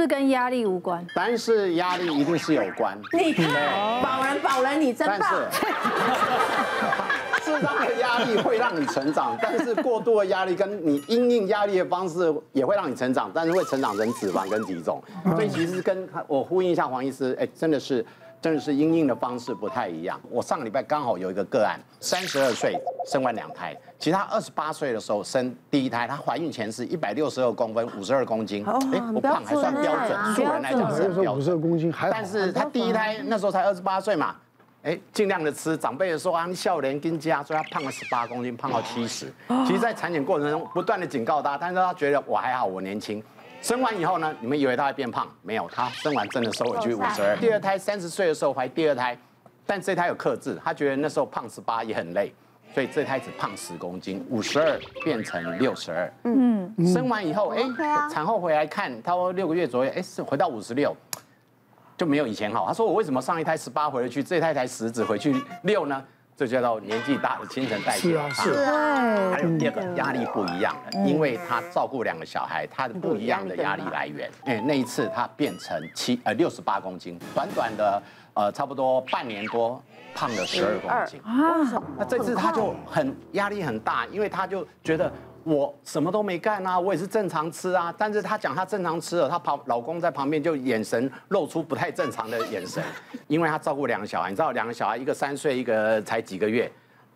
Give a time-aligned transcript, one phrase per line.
[0.00, 1.06] 不是跟压力无关？
[1.14, 2.98] 但是压力一定是有关。
[3.12, 3.46] 你看，
[4.02, 5.28] 宝人宝人，你真棒。
[7.44, 15.02] 适当的压力会让你成长，但是过度的压力跟你因应压力的方式也会让你成长，但是会成长成脂肪跟体重。
[15.34, 18.02] 所以其实跟我呼应一下黄医师，哎，真的是。
[18.40, 20.18] 真的是因应的方式不太一样。
[20.30, 22.74] 我上个礼拜刚好有一个个案，三十二岁
[23.06, 31.36] 生完两胎，其实她二十八岁的时候生第一胎，她怀孕前是一百六十二公分，五十二公斤，哎，不胖还算标准，素人来讲是标准。
[31.36, 32.12] 五十二公斤还好。
[32.12, 34.36] 但是她第一胎那时候才二十八岁嘛，
[34.82, 39.30] 哎，尽量的吃，长辈的说啊，笑脸跟家，所以她胖了十八公斤，胖到七十。
[39.66, 43.22] 其实，在产检过程中不断的警告她，但是她觉得我还好，我年轻。
[43.62, 45.28] 生完以后呢，你们以为她会变胖？
[45.42, 47.36] 没有，她生完真的瘦回去五十二。
[47.36, 49.16] 第二胎三十岁的时候怀第二胎，
[49.66, 52.32] 但这胎有克制，她觉得那时候胖十八也很累，
[52.74, 56.12] 所以这胎只胖十公斤，五十二变成六十二。
[56.24, 57.62] 嗯，生完以后，哎，
[58.10, 60.96] 产后回来看，他说六个月左右，哎，是回到五十六，
[61.96, 62.66] 就没有以前好。
[62.66, 66.02] 他说我为什么上一胎十八回去，这一胎才十只回去六呢？
[66.40, 68.12] 这叫做年纪大的新陈代谢。
[68.12, 69.30] 是啊，是。
[69.30, 74.30] 还有第二个压力不一样的，因为他照顾两个小孩，他的不一样的压力来源。
[74.46, 78.02] 哎，那一次他变成七呃六十八公斤，短短的
[78.32, 79.82] 呃差不多半年多，
[80.14, 81.20] 胖了十二公斤。
[81.20, 85.12] 啊，那这次他就很压力很大，因为他就觉得。
[85.44, 87.94] 我什么都没干啊，我也是正常吃啊。
[87.96, 92.82] 但是她讲她正常吃了，她旁老公在旁边就眼神露出不太正常的眼神，
[93.28, 96.70] 因为她照顾两个小孩，你知道两个小孩一个三岁，一个才几个月，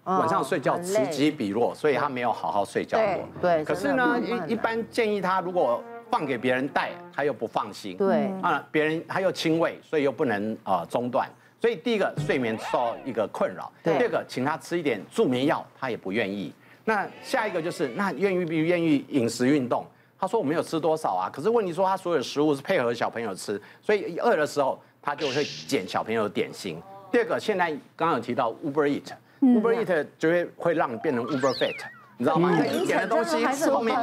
[0.04, 3.28] 晚上睡觉此起彼落，所以他没有好好睡觉过。
[3.40, 3.64] 对。
[3.64, 7.96] 可是呢，一一般建议他如果放给别人带，他又不放心。
[7.96, 8.26] 对。
[8.42, 11.28] 啊，别人他又亲喂，所以又不能啊中断。
[11.60, 13.72] 所以第一个睡眠受到一个困扰。
[13.82, 16.52] 第二个，请他吃一点助眠药，他也不愿意。
[16.84, 19.86] 那下一个就是，那愿意不愿意饮食运动？
[20.18, 26.80] 他说我没有吃多少啊，可是问题说他所有的食物是配合小朋友吃，所以饿的时候他就会捡小朋友的点心。
[27.12, 31.74] 第二个，现在刚刚有提到 Uber Eat，Uber Eat 就会会让你变成 Uber Fat，
[32.16, 32.56] 你知道吗？
[32.58, 33.94] 你点的东西后面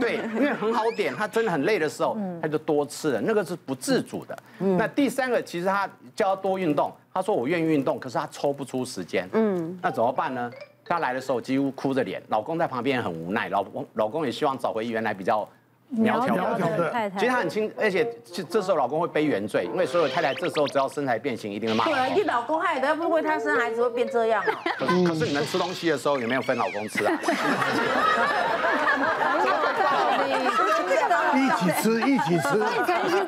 [0.00, 4.38] 对，因为很好点，他真的很累的时候他就多吃了，那个是不自主的。
[4.58, 9.28] 那第三个，其实他叫他多运动，他说我愿意运动，可是他抽不出时间。
[9.32, 10.50] 嗯，那怎么办呢？
[10.90, 15.48] 他来的时候几乎哭着脸，老公在旁边很无奈，老公老公也希望找回原来比较
[15.88, 17.16] 苗条的太太。
[17.16, 21.84] 其实她很轻，而且这时候老公会背原罪，因为所有太太这时候只要身材变形，一定会骂。
[21.84, 24.52] 对啊，你老公害的，要不为他生孩子会变这样啊。
[25.06, 27.12] 可是你们吃东西的时候有没有分老公吃啊？
[31.36, 32.58] 一起吃，一起吃。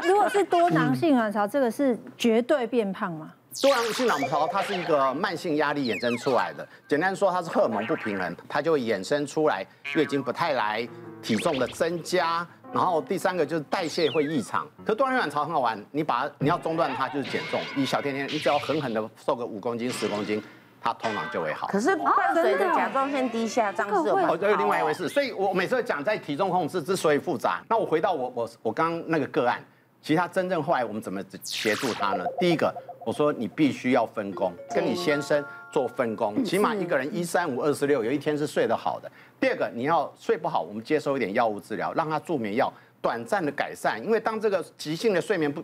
[0.09, 3.31] 如果是多囊性卵巢，这个是绝对变胖吗？
[3.61, 6.67] 多囊性卵巢，它是一个慢性压力衍生出来的。
[6.89, 10.89] 简单说，它是荷尔蒙不平衡，它就会衍生出来月经不太来、
[11.21, 12.47] 体重的增加。
[12.73, 14.67] 然后第三个就是代谢会异常。
[14.87, 17.61] 可多囊性卵巢很好玩，你把它你要中断它就是减重。
[17.77, 20.43] 你小天天，你只要狠狠的瘦个五公斤、十公斤，
[20.81, 21.67] 它通常就会好。
[21.67, 25.07] 可是伴随着甲状腺低下，这样是哦，这有另外一回事。
[25.11, 29.63] 所以我每次讲在体重控制之所以复杂，那我回到我我我刚刚那个个案，
[30.01, 32.25] 其实他真正后来我们怎么协助他呢？
[32.41, 32.75] 第一个。
[33.05, 39.11] 我说你必须要分工，跟你先生做分工，起码一个人一三五二十六，有一天是睡得好的。
[39.41, 44.03] 第二个，你要睡不好，我们接受一点药物治疗，让他助眠药短暂的改善。
[44.05, 45.63] 因为当这个急性的睡眠不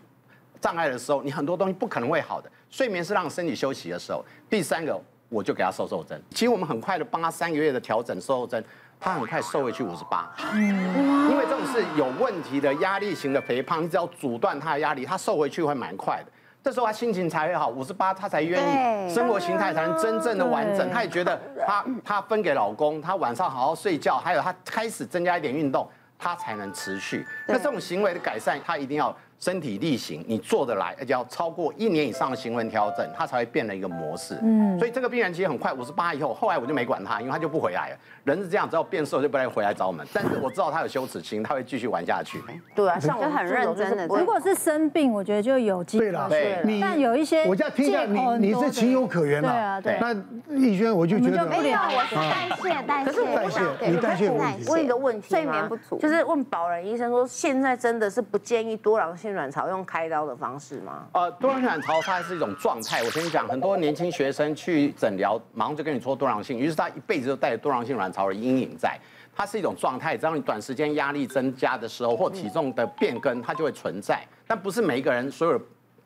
[0.60, 2.50] 障碍的时候，你很多东西不可能会好的。
[2.70, 4.24] 睡眠是让身体休息的时候。
[4.50, 6.20] 第三个，我就给他瘦瘦针。
[6.30, 8.64] 其实我们很快的帮他三个月的调整瘦瘦针，
[8.98, 10.34] 他很快瘦回去五十八。
[10.52, 16.32] 因为这种是有问题的压力型的肥胖，你只要阻断他的压力，他瘦回去会蛮快的。
[16.68, 20.90] 这时候他心情才会好，五十八他才愿意，生活形态才能真正的完整。
[20.90, 27.26] 他也觉得他他分给老公，他晚上好好睡觉，还有他开始增加一点运动，他才能持续。
[27.46, 29.16] 那这种行为的改善，他一定要。
[29.38, 34.36] 身体力行，你做得来，而且要超过一年以上的行为调整，他才会变了一个模式。
[34.42, 37.96] 嗯，所以这个病人其实很快，五十八以后，后来我就没管他，因为他就不回来了。
[38.24, 40.06] 人是这样，只要变瘦就不来回来找我们。
[40.12, 42.42] 但是我知道他有羞耻心，他会继续玩下去。
[42.74, 44.06] 对啊，像我很认真的。
[44.08, 46.06] 如果是生病，我觉得就有机会。
[46.06, 46.28] 对了，
[46.64, 49.48] 你但有一些，我这样听下你，你是情有可原了。
[49.48, 49.98] 对啊，对。
[50.00, 53.10] 那逸轩，我就觉得没有，我是代谢，代谢。
[53.10, 54.68] 可是代谢，你代谢问题。
[54.68, 61.06] 问一个问题，睡眠不足，就是问保人医生说，现在真的是不建议多囊性卵巢用开刀的方式吗？
[61.12, 63.02] 呃，多囊性卵巢它是一种状态。
[63.02, 68.98] 我跟你讲，很多年轻学生去诊疗，马上就跟你说多囊性，于是他一辈子都带着多囊性卵巢的阴影在。
[69.34, 74.20] 它是一种状态，只要你短时间压力增加的时候，或体重的变更，它就会存在。
[74.48, 75.60] 但不是每一个人所有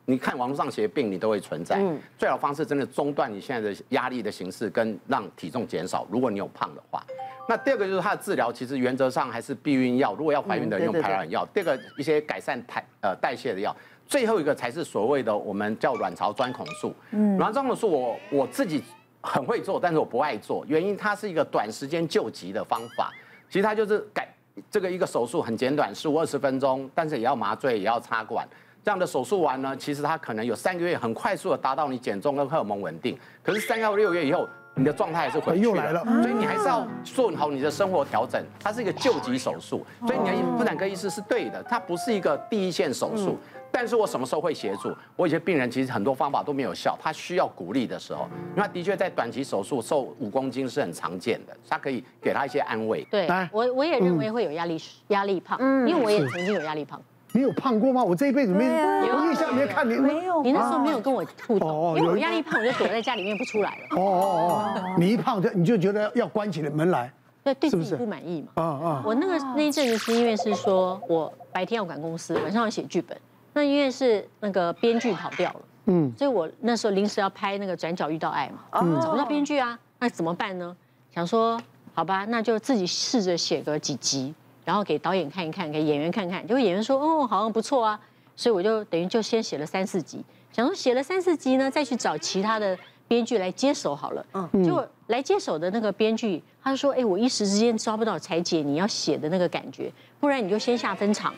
[0.04, 1.76] 你看网络上写的病，你都会存在。
[1.76, 6.06] 嗯最好方式真的中断你现在的压力的形式，跟让体重减少。
[6.10, 7.04] 如果你有胖的话，
[7.48, 10.14] 那第二个就是它的治疗，其实原则上还是避孕药。
[10.14, 11.46] 如果要怀孕的人用排卵药。
[11.54, 13.74] 第二个一些改善代呃代谢的药。
[14.06, 16.92] 最后一个才是所谓的我们叫卵巢钻孔术。
[17.12, 18.82] 嗯卵巢钻孔术我我自己
[19.20, 23.12] 很会做，但是我不爱做，原因它是一个短时间救急的方法。
[23.48, 24.34] 其实它就是改
[24.70, 28.46] 这个一个手术很简短，十五二十分钟，但是也要麻醉，也要插管。
[28.84, 33.16] 这样的手术完呢，其实它可能有三个月很快速的达到你减重跟荷尔蒙稳定。
[33.42, 35.64] 可是三到六个月以后，你的状态还是回去了。
[35.64, 38.44] 又来了，所以你还是要做好你的生活调整。
[38.58, 43.38] 它是一个救急手术，所以你的妇产科医师是对的，它不是一个第一线手术。
[43.74, 44.94] 但是我什么时候会协助？
[45.16, 53.02] 我有些病人其实很多方法都没有效，他需要鼓励的时候，因为他的确在短期手术瘦五公斤是很常见的，他可以给他一些安慰。
[53.10, 54.76] 对，我我也认为会有压力
[55.08, 55.58] 压力胖，
[55.88, 57.00] 因为我也曾经有压力胖。
[57.34, 58.02] 你有胖过吗？
[58.02, 60.42] 我这一辈子没有印象，没有看你没有。
[60.42, 63.96] 你那时候没有跟我互动，因为我压力胖，我就躲在家里面不出来了。
[63.96, 67.12] 哦哦哦，你一胖就你就觉得要关起了门来，
[67.42, 68.62] 对，对自己不满意嘛。
[68.62, 73.16] 啊啊，我那个那一阵子是因为是说我白天要管公司，晚上要写剧本。
[73.54, 80.74] 那因为是那个编剧跑掉了，嗯，所以我那时候临时要拍那个《转角遇到爱》嘛，嗯，找不到编剧啊，那怎么办呢？
[81.14, 81.60] 想说
[81.94, 84.34] 好吧，那就自己试着写个几集。
[84.64, 87.98] 然后给导演看一看，给演员看看，结果演员说：“哦，好像不错啊。”
[88.34, 92.76] 所以我就等于就先写了三四集，想说写了三四集呢，再去找其他的
[93.06, 94.24] 编剧来接手好了。
[94.32, 101.34] 嗯，结果来接手的那个编剧，他就说：“哎，我一时之间抓不到柴姐你要写的那个感觉，不然你就先下分场，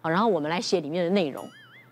[0.00, 1.44] 好，然后我们来写里面的内容。”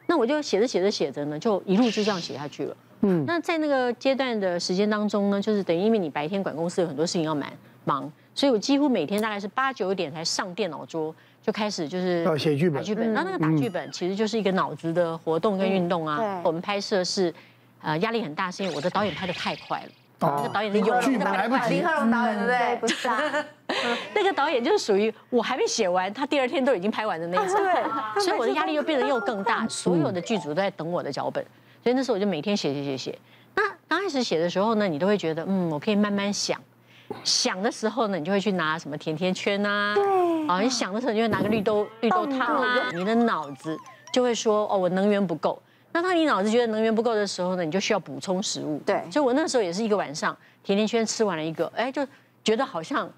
[0.08, 2.76] 那我就写着写着写着呢，就一路就这样写下去了。
[3.02, 7.52] 嗯，那在那个阶段的时间当中呢，就是等于因为你白天管公司有很多事情要忙
[7.84, 8.12] 忙。
[8.36, 11.12] 所以我几乎每天大概是八九点才上电脑桌，
[11.42, 12.82] 就开始就是写剧本。
[12.84, 16.18] 剧本，那那个打剧本其实就是一个脑子的活动跟运动啊。
[16.18, 16.26] 对。
[16.44, 17.32] 我们拍摄是，
[17.80, 19.88] 呃，压力很大，是因为我的导演拍的太快了。
[20.20, 20.34] 哦。
[20.36, 21.76] 那个导演的有剧本来不及。
[21.76, 22.76] 林赫龙导演对不对？
[22.76, 23.08] 不是。
[24.14, 27.56] 那个导演就是属于我还没写完，他第二天都已经拍完的那一种。
[27.56, 27.82] 对。
[28.22, 31.42] 所以我的压力又变得又更大，所有的剧组都在等我的脚本，
[31.82, 33.18] 所以那时候我就每天写写写写。
[33.54, 36.60] 那刚开始写的时候呢，你都会觉得，嗯，我可以慢慢想。
[37.24, 43.76] 想的时候呢，你就会去拿什么甜甜圈啊，对，啊，你想的时候你就会拿个绿豆绿豆汤啊，你的脑子
[44.12, 45.60] 就会说哦，我能源不够。
[45.92, 48.78] 那当你脑子觉得能源不够的时候呢，你就需要补充食物。
[48.84, 52.06] 对，所以我那时候也是一个晚上甜甜圈吃完了一个，哎，就
[52.44, 53.10] 觉得好像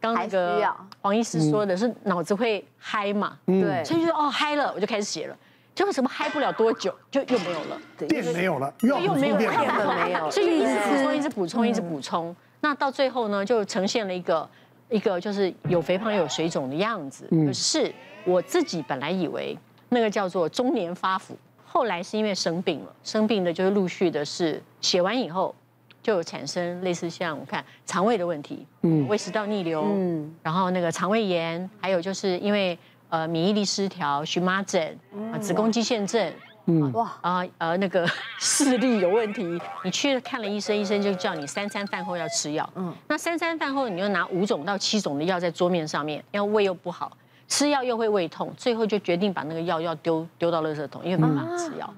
[0.00, 0.64] 刚那个
[1.00, 5.36] 黄医师说的是脑子会嗨嘛，对，所以就说哦嗨了，我就开始写了，
[5.74, 12.36] 结果什么嗨不了多久就又没有了，电没有了，又没有电了，没有， 所以一直补充，一直补充，一直补充。
[12.60, 14.48] 那到最后呢，就呈现了一个
[14.88, 17.26] 一个就是有肥胖又有水肿的样子。
[17.30, 17.92] 可是
[18.24, 19.56] 我自己本来以为
[19.88, 25.54] 那个叫做中年发福，后来是因为生病了，生病的就是陆续的是写完以后
[26.02, 32.78] 就有产生类似像我看肠胃的问题，嗯，胃食道逆流，嗯，然后那个肠胃炎，还有就是因为
[33.08, 34.98] 呃免疫力失调、荨麻疹
[35.32, 36.32] 啊、子宫肌腺症。
[36.70, 38.08] 嗯哇啊呃那个
[38.38, 42.68] 视力有问题，你去看了医生，医生就叫你三餐饭后要吃药。
[42.76, 47.16] 嗯，那三餐饭后你又拿五种到七种的药在桌面上面，因为胃又不好，
[47.48, 51.92] 吃药又会胃痛，最后就决定把那个药要丢丢到垃圾桶，因为没办法吃药。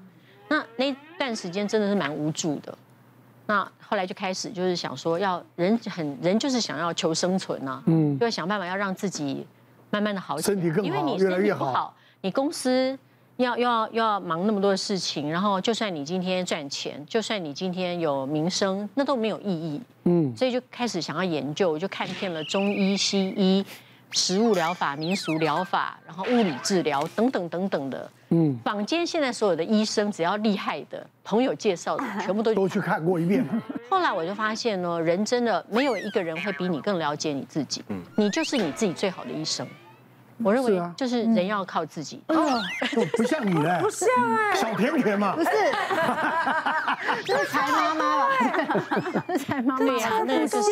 [0.49, 2.77] 那那段时间真的是蛮无助的。
[3.45, 9.45] 那后来就开始就是想说，要人很人就是想要求生存呐，嗯，就要想办法要让自己
[9.89, 12.97] 慢慢的好起来，身体更好，因为你身体不好，你公司。
[13.37, 19.81] 要要要忙那么多的事情，然后就算你今天赚钱，就算你今天有名声，那都没有意义。
[20.03, 23.65] 嗯，所以就开始想要研究，就看遍了中医、西医、
[24.11, 28.11] 食物疗法、民俗疗法，然后物理治疗等等等等的。
[28.29, 33.45] 嗯，坊间现在所有的医生，只要厉害的朋友介绍的，全部都都去看过一遍。
[33.89, 37.83] 后来我就发现呢，人真的没有一个人会比你更了解你自己。
[37.89, 39.67] 嗯，你就是你自己最好的医生。
[40.43, 42.21] 我认为就是人要靠自己。
[42.27, 42.61] 哦，
[43.17, 44.07] 不像你嘞， 不像
[44.51, 45.49] 哎，小甜甜嘛，不是，
[47.25, 49.23] 这是柴妈妈吧？
[49.27, 50.71] 这是柴妈妈，对呀，那个就是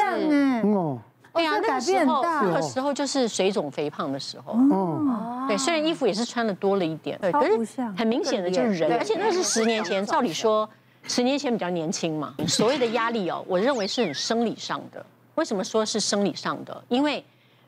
[0.63, 0.99] 哦，
[1.33, 4.53] 对呀，那个时候那个时候就是水肿肥胖的时候。
[4.53, 10.69] 哦，对，虽然衣服也是穿的多了一点，对，可是很明显的就是人，而且那是十年前，照理说
[11.03, 12.33] 十年前比较年轻嘛。
[12.47, 15.05] 所谓的压力哦，我认为是很生理上的。
[15.35, 16.83] 为什么说是生理上的？
[16.89, 17.23] 因为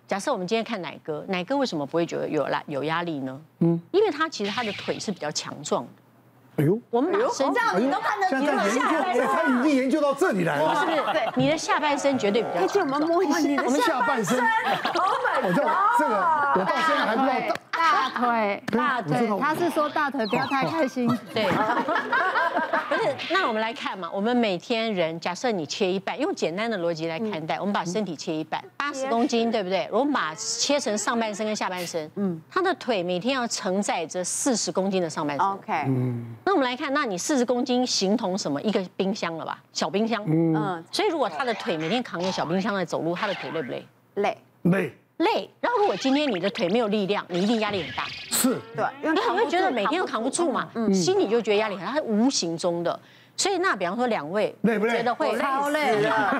[0.07, 3.41] 假设我们今天看奶哥，奶哥为什么不会觉得有压有压力呢？
[3.59, 5.89] 嗯，因为他其实他的腿是比较强壮的。
[6.57, 11.01] 哎呦，我们把身上你都看得清了，下半身他已经研究到这里来了，是不是？
[11.13, 13.01] 对，你的下半身绝对比较强壮。
[13.01, 15.63] 我们摸一下，我们下半身，我就
[15.97, 16.15] 这个，
[16.59, 17.52] 我到现在还不知道大
[18.15, 21.07] 腿，大腿，他是说大腿不要太开心。
[21.33, 21.43] 对，
[22.89, 29.87] 不是，那我们来看嘛，我们每天人，假设你切一半，用简单的逻辑来看待，我们把身体切一半，八十公斤，对不对？
[29.91, 35.45] 我们把切成上半身跟下半身，嗯，他的腿每天要承载着四十公斤的上半身。
[35.45, 38.61] OK，嗯，那我们来看，那你四十公斤形同什么？
[38.61, 39.59] 一个冰箱了吧？
[39.73, 43.85] 小冰箱，嗯，所以如果他的腿每天扛着小冰箱在走路，他的腿累不累？
[44.15, 44.97] 累，累。
[45.23, 48.03] 累，然后如果今天你的腿没有力量，你一定压力很大。
[48.29, 52.99] 是，对，因为他会觉得每天都扛不住嘛，嗯，心里就觉得压力很大，他是无形中的。
[53.35, 54.97] 所以那比方说两位累不累？
[54.97, 56.39] 觉得会超累了，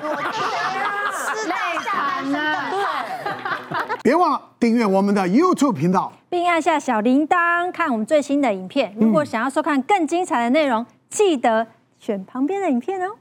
[1.48, 2.70] 累惨了。
[2.70, 8.94] 对， 别忘了订阅我们的 YouTube 频道，并按下小铃铛看我们最新的影片。
[9.00, 11.66] 如果想要收看更精彩的内容，记得
[11.98, 13.16] 选旁边的影片哦。